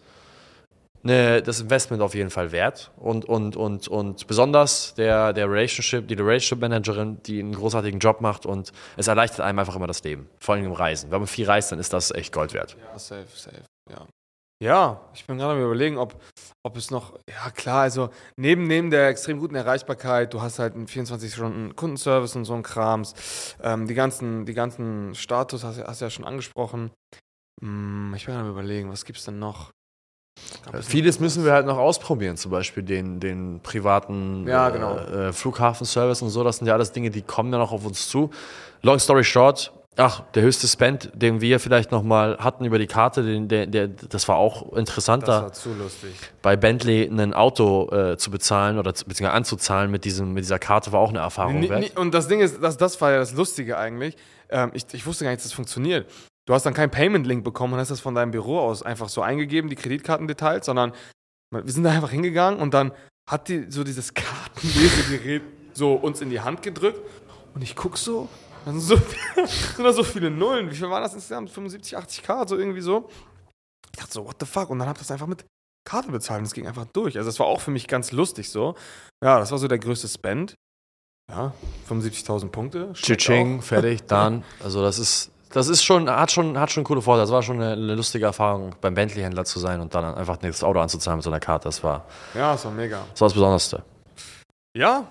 ne, 1.05 1.43
das 1.43 1.61
Investment 1.61 2.03
auf 2.03 2.15
jeden 2.15 2.31
Fall 2.31 2.51
wert. 2.51 2.91
Und, 2.97 3.25
und, 3.25 3.57
und, 3.57 3.87
und 3.87 4.27
besonders 4.27 4.95
der, 4.95 5.33
der 5.33 5.49
Relationship, 5.49 6.09
die 6.09 6.15
Relationship 6.15 6.61
Managerin, 6.61 7.23
die 7.23 7.39
einen 7.39 7.55
großartigen 7.55 8.01
Job 8.01 8.21
macht 8.21 8.47
und 8.47 8.73
es 8.97 9.07
erleichtert 9.07 9.41
einem 9.41 9.61
einfach 9.61 9.77
immer 9.77 9.87
das 9.87 10.03
Leben. 10.03 10.29
Vor 10.39 10.55
allem 10.55 10.65
im 10.65 10.73
Reisen. 10.73 11.11
Wenn 11.11 11.21
man 11.21 11.29
viel 11.29 11.47
reist, 11.47 11.71
dann 11.71 11.79
ist 11.79 11.93
das 11.93 12.11
echt 12.11 12.33
Gold 12.33 12.55
wert. 12.55 12.77
Ja, 12.81 12.99
safe, 12.99 13.27
safe. 13.35 13.63
Ja. 13.91 14.07
Ja, 14.63 15.01
ich 15.13 15.27
bin 15.27 15.37
gerade 15.37 15.59
am 15.59 15.63
überlegen, 15.63 15.99
ob, 15.99 16.15
ob 16.63 16.77
es 16.77 16.91
noch, 16.91 17.19
ja 17.29 17.51
klar, 17.51 17.83
also 17.83 18.09
neben, 18.37 18.67
neben 18.67 18.91
der 18.91 19.09
extrem 19.09 19.41
guten 19.41 19.57
Erreichbarkeit, 19.57 20.33
du 20.33 20.41
hast 20.41 20.59
halt 20.59 20.75
einen 20.75 20.87
24-Stunden-Kundenservice 20.87 22.37
und 22.37 22.45
so 22.45 22.55
ein 22.55 22.63
Krams, 22.63 23.15
ähm, 23.63 23.87
die 23.87 23.95
ganzen, 23.95 24.47
die 24.47 24.55
ganzen 24.55 25.15
Status 25.17 25.65
hast, 25.65 25.83
hast 25.85 26.01
du 26.01 26.05
ja 26.07 26.11
schon 26.11 26.25
angesprochen. 26.25 26.93
Hm, 27.63 28.13
ich 28.17 28.25
bin 28.27 28.35
gerade 28.35 28.47
am 28.47 28.53
überlegen, 28.53 28.91
was 28.91 29.05
gibt 29.05 29.19
es 29.19 29.25
denn 29.25 29.39
noch? 29.39 29.71
Äh, 30.73 30.83
vieles 30.83 31.21
müssen 31.21 31.45
wir 31.45 31.53
halt 31.53 31.67
noch 31.67 31.79
ausprobieren, 31.79 32.37
zum 32.37 32.51
Beispiel 32.51 32.83
den, 32.83 33.21
den 33.21 33.61
privaten 33.63 34.47
Ja, 34.49 34.71
genau. 34.71 34.97
äh, 34.97 35.29
äh, 35.29 35.33
Flughafenservice 35.33 36.23
und 36.23 36.31
so. 36.31 36.43
Das 36.43 36.59
sind 36.59 36.67
ja 36.67 36.75
alles 36.75 36.93
Dinge, 36.93 37.11
die 37.11 37.23
kommen 37.23 37.53
ja 37.53 37.59
noch 37.59 37.73
auf 37.73 37.85
uns 37.87 38.09
zu. 38.09 38.31
Long 38.83 38.99
story 38.99 39.23
short, 39.23 39.73
ach, 39.97 40.23
der 40.35 40.43
höchste 40.43 40.67
Spend, 40.67 41.11
den 41.15 41.41
wir 41.41 41.61
vielleicht 41.61 41.93
noch 41.93 42.03
mal 42.03 42.37
hatten 42.39 42.65
über 42.65 42.79
die 42.81 42.89
Karte, 42.89 43.23
den, 43.23 43.47
der, 43.47 43.67
der, 43.67 43.87
das 43.87 44.27
war 44.27 44.37
auch 44.37 44.71
Das 44.71 44.79
interessanter, 44.81 45.43
war 45.45 45.53
zu 45.53 45.73
lustig. 45.75 46.15
bei 46.43 46.57
Bentley 46.57 47.05
ein 47.07 47.33
Auto 47.33 47.89
äh, 47.93 48.17
zu 48.19 48.33
bezahlen 48.33 48.79
oder 48.79 48.93
zu, 48.93 49.05
beziehungsweise 49.05 49.37
anzuzahlen 49.37 49.91
mit, 49.93 50.05
diesem, 50.05 50.33
mit 50.33 50.43
dieser 50.43 50.59
Karte 50.59 50.91
war 50.91 50.99
auch 50.99 51.11
eine 51.11 51.21
Erfahrung 51.21 51.61
Ni- 51.61 51.69
wert. 51.71 51.97
Und 51.97 52.13
das 52.13 52.27
Ding 52.27 52.41
ist, 52.41 52.61
das, 52.61 52.77
das 52.77 53.01
war 53.01 53.13
ja 53.13 53.19
das 53.19 53.33
Lustige 53.35 53.79
eigentlich. 53.79 54.17
Ähm, 54.51 54.73
ich, 54.75 54.85
ich 54.93 55.07
wusste 55.07 55.25
gar 55.25 55.31
nicht, 55.31 55.39
dass 55.39 55.45
das 55.51 55.53
funktioniert. 55.55 56.11
Du 56.47 56.53
hast 56.53 56.67
dann 56.67 56.75
keinen 56.75 56.91
Payment-Link 56.91 57.43
bekommen 57.43 57.73
und 57.75 57.79
hast 57.81 57.91
das 57.91 58.01
von 58.01 58.15
deinem 58.15 58.31
Büro 58.31 58.59
aus 58.59 58.83
einfach 58.83 59.09
so 59.09 59.23
eingegeben, 59.23 59.71
die 59.71 59.77
Kreditkartendetails, 59.77 60.67
sondern 60.67 60.93
wir 61.51 61.73
sind 61.73 61.85
da 61.85 61.91
einfach 61.91 62.11
hingegangen 62.11 62.61
und 62.61 62.75
dann 62.75 62.93
hat 63.31 63.49
die 63.49 63.71
so 63.71 63.85
dieses 63.85 64.13
Kartenlesegerät 64.13 65.43
so 65.73 65.95
uns 65.95 66.21
in 66.21 66.31
die 66.31 66.41
Hand 66.41 66.63
gedrückt 66.63 67.01
und 67.55 67.63
ich 67.63 67.75
guck 67.77 67.97
so, 67.97 68.29
dann 68.65 68.81
sind, 68.81 68.99
so, 68.99 69.47
sind 69.77 69.85
da 69.85 69.93
so 69.93 70.03
viele 70.03 70.31
Nullen. 70.31 70.71
Wie 70.71 70.75
viel 70.75 70.91
waren 70.91 71.03
das 71.03 71.15
insgesamt? 71.15 71.51
75, 71.51 71.97
80k, 71.97 72.49
so 72.49 72.57
irgendwie 72.59 72.81
so. 72.81 73.09
Ich 73.93 73.99
dachte 73.99 74.13
so, 74.13 74.27
what 74.27 74.37
the 74.41 74.47
fuck? 74.47 74.71
Und 74.71 74.79
dann 74.79 74.89
hab 74.89 74.97
ich 74.97 75.03
das 75.03 75.11
einfach 75.11 75.27
mit 75.27 75.45
Karte 75.87 76.11
bezahlt 76.11 76.41
und 76.41 76.47
es 76.47 76.55
ging 76.55 76.67
einfach 76.67 76.87
durch. 76.87 77.17
Also 77.17 77.29
das 77.29 77.39
war 77.39 77.47
auch 77.47 77.61
für 77.61 77.71
mich 77.71 77.87
ganz 77.87 78.11
lustig 78.13 78.51
so. 78.51 78.75
Ja, 79.23 79.39
das 79.39 79.51
war 79.51 79.59
so 79.59 79.69
der 79.69 79.79
größte 79.79 80.09
Spend. 80.09 80.55
Ja, 81.31 81.55
75.000 81.89 82.49
Punkte. 82.49 82.95
schmeckt 82.95 83.23
Tsching, 83.23 83.59
auch. 83.61 83.63
fertig, 83.63 84.03
dann. 84.07 84.45
Also 84.63 84.83
das 84.83 84.99
ist, 84.99 85.31
das 85.55 85.69
ist 85.69 85.85
schon, 85.85 86.11
hat 86.11 86.33
schon, 86.33 86.59
hat 86.59 86.71
schon 86.73 86.83
coole 86.83 87.01
Vorteile. 87.01 87.23
Das 87.23 87.31
war 87.33 87.43
schon 87.43 87.57
eine, 87.61 87.73
eine 87.73 87.95
lustige 87.95 88.25
Erfahrung, 88.27 88.75
beim 88.81 88.95
Bentley-Händler 88.95 89.45
zu 89.45 89.61
sein 89.61 89.81
und 89.81 89.95
dann 89.95 90.15
einfach 90.15 90.37
das 90.37 90.65
Auto 90.65 90.81
anzuzahlen 90.81 91.19
mit 91.19 91.25
so 91.25 91.31
einer 91.31 91.41
Karte. 91.41 91.69
Das 91.69 91.83
war, 91.85 92.05
Ja, 92.35 92.53
das 92.53 92.65
war 92.65 92.73
mega. 92.73 93.05
das 93.13 93.21
war 93.21 93.29
das 93.29 93.35
Besonderste. 93.35 93.85
Ja, 94.77 95.07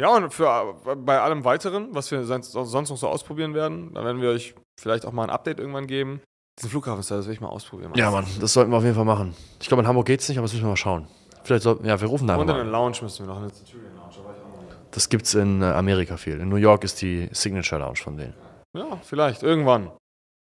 ja, 0.00 0.14
und 0.14 0.32
für, 0.32 0.76
bei 0.96 1.20
allem 1.20 1.44
Weiteren, 1.44 1.88
was 1.92 2.10
wir 2.12 2.22
sonst, 2.24 2.54
noch 2.54 2.64
so 2.84 3.08
ausprobieren 3.08 3.54
werden, 3.54 3.92
da 3.94 4.04
werden 4.04 4.22
wir 4.22 4.30
euch 4.30 4.54
vielleicht 4.80 5.04
auch 5.04 5.10
mal 5.10 5.24
ein 5.24 5.30
Update 5.30 5.58
irgendwann 5.58 5.88
geben. 5.88 6.20
Diesen 6.56 6.70
Flughafen-Service 6.70 7.26
will 7.26 7.34
ich 7.34 7.40
mal 7.40 7.48
ausprobieren. 7.48 7.92
Ja, 7.96 8.12
Mann, 8.12 8.24
das 8.40 8.52
sollten 8.52 8.70
wir 8.70 8.76
auf 8.78 8.84
jeden 8.84 8.94
Fall 8.94 9.04
machen. 9.04 9.34
Ich 9.60 9.66
glaube, 9.66 9.82
in 9.82 9.88
Hamburg 9.88 10.06
geht's 10.06 10.28
nicht, 10.28 10.38
aber 10.38 10.44
das 10.44 10.52
müssen 10.52 10.64
wir 10.64 10.70
mal 10.70 10.76
schauen. 10.76 11.08
Vielleicht 11.42 11.64
sollten, 11.64 11.84
ja, 11.84 12.00
wir 12.00 12.06
rufen 12.06 12.28
da 12.28 12.36
Und 12.36 12.42
einfach 12.42 12.60
in 12.60 12.70
mal. 12.70 12.78
Lounge 12.78 12.98
müssen 13.02 13.26
wir 13.26 13.34
noch. 13.34 13.40
Eine 13.40 13.52
Centurion 13.52 13.94
Lounge, 13.96 14.12
da 14.16 14.24
war 14.24 14.34
ich 14.36 14.42
auch 14.42 14.62
noch. 14.62 14.90
Das 14.92 15.08
gibt's 15.08 15.34
in 15.34 15.62
äh, 15.62 15.66
Amerika 15.66 16.16
viel. 16.16 16.38
In 16.38 16.48
New 16.48 16.56
York 16.56 16.84
ist 16.84 17.02
die 17.02 17.28
Signature 17.32 17.80
Lounge 17.80 17.96
von 17.96 18.16
denen. 18.16 18.34
Ja, 18.78 19.00
vielleicht, 19.02 19.42
irgendwann. 19.42 19.90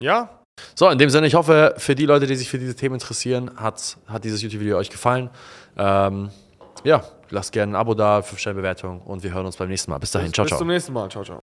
Ja? 0.03 0.43
So, 0.75 0.91
in 0.91 0.99
dem 0.99 1.09
Sinne, 1.09 1.27
ich 1.27 1.35
hoffe, 1.35 1.75
für 1.79 1.95
die 1.95 2.05
Leute, 2.05 2.27
die 2.27 2.37
sich 2.37 2.51
für 2.51 2.59
diese 2.59 2.77
Themen 2.77 2.97
interessieren, 2.97 3.51
hat, 3.57 3.97
hat 4.07 4.25
dieses 4.25 4.43
YouTube-Video 4.43 4.77
euch 4.77 4.91
gefallen. 4.91 5.31
Ähm, 5.79 6.29
ja, 6.85 7.03
lasst 7.31 7.53
gerne 7.53 7.73
ein 7.73 7.77
Abo 7.77 7.95
da, 7.95 8.19
5-Sterne-Bewertung 8.19 9.01
und 9.01 9.23
wir 9.23 9.33
hören 9.33 9.47
uns 9.47 9.57
beim 9.57 9.69
nächsten 9.69 9.91
Mal. 9.91 9.99
Bis 9.99 10.11
dahin, 10.11 10.29
bis, 10.29 10.35
ciao, 10.35 10.45
bis 10.45 10.51
ciao. 10.51 10.59
zum 10.59 10.69
nächsten 10.69 10.93
Mal. 10.93 11.09
Ciao, 11.09 11.25
ciao. 11.25 11.41